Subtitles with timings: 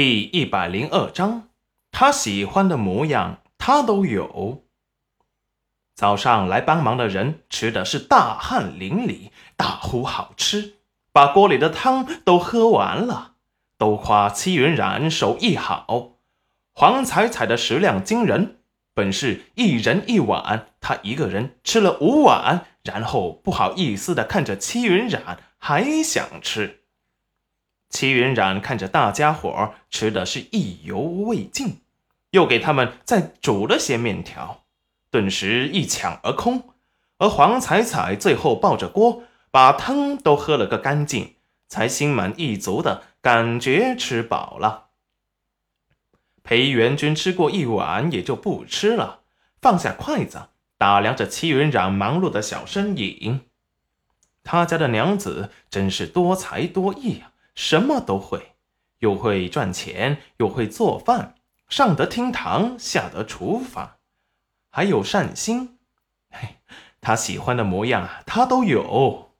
[0.00, 1.48] 第一百零二章，
[1.90, 4.62] 他喜欢的模样，他都有。
[5.96, 10.74] 早上来帮忙的人吃的是大汗淋漓，大呼好吃，
[11.10, 13.32] 把锅里的汤都喝完了，
[13.76, 16.12] 都夸戚云染手艺好。
[16.72, 18.60] 黄彩彩的食量惊人，
[18.94, 26.77] 本是一人一碗，他一个人吃了五碗，然后不好意思的看着戚云染，还想吃。
[27.90, 31.80] 戚云染看着大家伙吃的是意犹未尽，
[32.30, 34.64] 又给他们再煮了些面条，
[35.10, 36.74] 顿时一抢而空。
[37.18, 41.34] 而黄彩彩最后抱着锅，把汤都喝了个干净，
[41.66, 44.88] 才心满意足的感觉吃饱了。
[46.44, 49.20] 裴元君吃过一碗，也就不吃了，
[49.60, 53.40] 放下筷子，打量着戚云染忙碌的小身影。
[54.44, 57.32] 他家的娘子真是多才多艺啊！
[57.58, 58.52] 什么都会，
[59.00, 61.34] 又会赚钱，又会做饭，
[61.68, 63.96] 上得厅堂，下得厨房，
[64.70, 65.76] 还有善心。
[66.30, 66.58] 嘿，
[67.00, 69.32] 他喜欢的模样啊，他都有。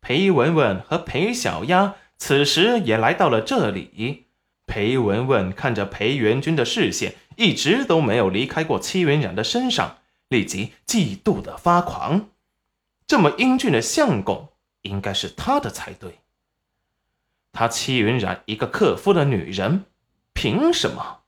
[0.00, 4.26] 裴文文和裴小丫此时也来到了这里。
[4.66, 12.30] 裴文文看着裴元君的视线一直都没有离开过戚云染的身上，立即嫉妒的发狂。
[13.06, 14.48] 这么英俊的相公，
[14.82, 16.18] 应该是他的才对。
[17.54, 19.86] 她戚云染一个克夫的女人，
[20.32, 21.20] 凭什么？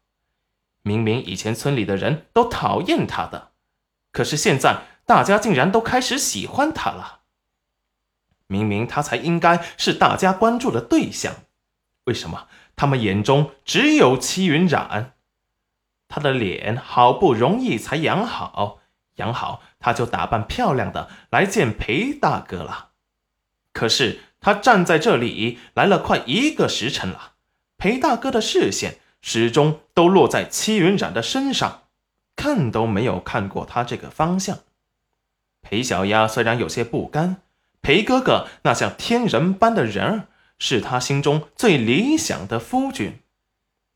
[0.83, 3.53] 明明以前村里的人都讨厌她的，
[4.11, 7.21] 可是现在大家竟然都开始喜欢她了。
[8.49, 11.33] 明明她才应该是大家关注的对象，
[12.05, 15.15] 为什么他们眼中只有戚云染？
[16.09, 18.81] 她的脸好不容易才养好，
[19.17, 22.91] 养好她就打扮漂亮的来见裴大哥了，
[23.73, 24.23] 可是。
[24.47, 27.33] 他站在这里来了快一个时辰了，
[27.77, 31.83] 裴大哥的视线始终都落在戚云染的身上，
[32.37, 34.61] 看都没有看过他这个方向。
[35.63, 37.43] 裴小丫虽然有些不甘，
[37.83, 40.29] 裴哥哥那像天人般的人儿，
[40.61, 43.19] 是他心中最理想的夫君。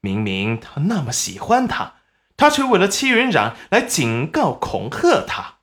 [0.00, 1.94] 明明他那么喜欢他，
[2.36, 5.58] 他却为了戚云染来警告恐吓他，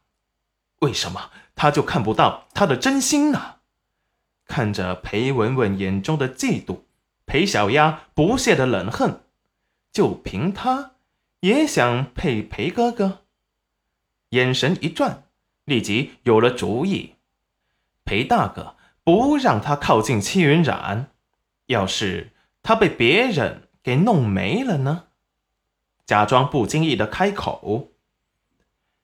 [0.80, 3.56] 为什么他就看不到他的真心呢？
[4.48, 6.80] 看着裴文文眼中的嫉妒，
[7.26, 9.20] 裴小丫不屑的冷哼，
[9.92, 10.94] 就凭他
[11.42, 13.20] 也想配裴哥哥？
[14.30, 15.24] 眼神一转，
[15.66, 17.16] 立即有了主意。
[18.04, 21.12] 裴大哥不让他靠近戚云染，
[21.68, 22.32] 要是
[22.64, 25.06] 他被别人给弄没了呢？
[26.06, 27.92] 假装不经意的开口，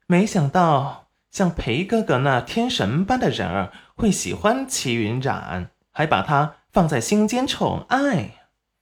[0.07, 1.02] 没想到。
[1.33, 8.35] 像裴哥哥那天神般的人儿会喜欢齐云染，还把他放在心间宠爱。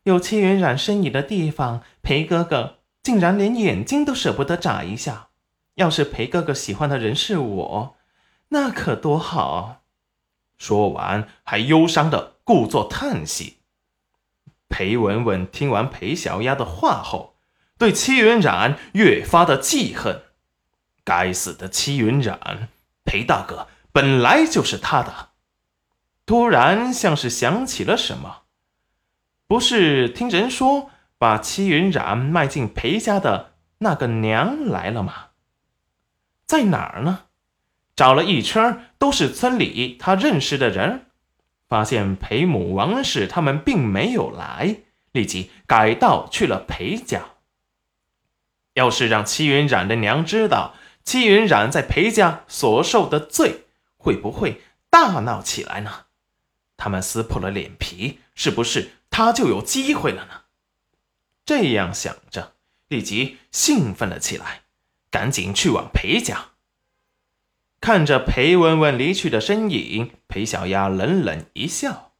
[0.04, 5.30] 有齐云染身影的地方，裴哥哥竟然连眼睛都舍不得眨一下。
[5.76, 7.96] 要是裴哥哥喜欢的人是我，
[8.50, 9.84] 那可多好。
[10.58, 13.60] 说完，还忧伤的故作叹息。
[14.68, 17.36] 裴文文听完裴小丫的话后，
[17.78, 20.24] 对齐云染越发的记恨。
[21.12, 22.70] 该死的戚云染，
[23.04, 25.32] 裴大哥本来就是他的。
[26.26, 28.44] 突然像是想起了什么，
[29.46, 35.32] 不是听人说把戚云染卖进裴家的那个娘来了吗？
[36.46, 37.26] 在哪儿呢？
[37.94, 41.08] 找了一圈都是村里他认识的人，
[41.68, 44.78] 发现裴母、王氏他们并没有来，
[45.12, 47.22] 立即改道去了裴家。
[48.76, 50.74] 要是让戚云染的娘知道，
[51.04, 53.66] 戚云染在裴家所受的罪，
[53.98, 56.06] 会不会大闹起来呢？
[56.78, 60.42] 他们撕破了脸皮，是不是他就有机会了呢？
[61.46, 62.54] 这样想着，
[62.88, 64.62] 立即兴奋了起来，
[65.10, 66.52] 赶紧去往裴家。
[67.80, 72.14] 看着裴文文离去的身影，裴小丫冷冷一笑：“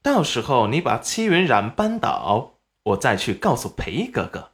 [0.00, 4.52] 到时候你把戚云染扳倒，我再去告诉裴哥哥，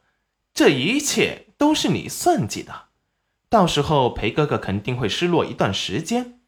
[0.53, 2.89] 这一切都是你算计的。”
[3.53, 6.39] 到时候裴哥哥肯定会失落一段时间，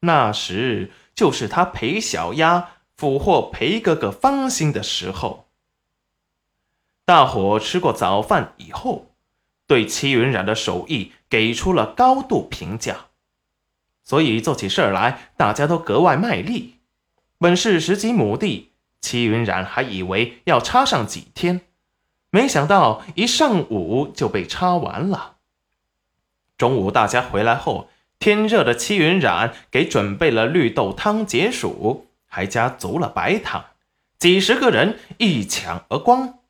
[0.00, 5.50] 那时就是他裴小丫俘获裴哥哥芳心的时候。
[7.04, 9.10] 大伙吃过早饭以后，
[9.66, 13.08] 对戚云染的手艺给出了高度评价，
[14.02, 16.76] 所以做起事儿来大家都格外卖力。
[17.36, 18.70] 本是十几亩地，
[19.02, 21.60] 戚云染还以为要插上几天，
[22.30, 25.36] 没想到一上午就被插完了。
[26.60, 33.64] 中午大家回来后，天热的戚云染给准备了绿豆汤解暑，还加足了白糖，
[34.18, 36.40] 几十个人一抢而光。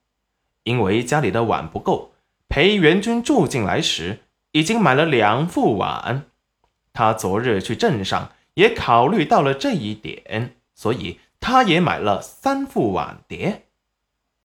[0.65, 2.11] 因为家里的碗不够，
[2.49, 4.19] 裴元军住进来时
[4.51, 6.25] 已经买了两副碗。
[6.93, 13.67] 他昨日去镇上也考虑到了这一点，所以他也买了三副碗碟。